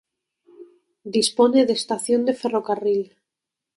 [1.17, 3.03] Dispone de estación de ferrocarril.